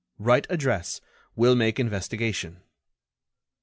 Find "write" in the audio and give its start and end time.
0.17-0.47